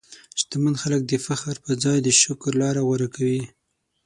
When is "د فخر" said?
1.07-1.55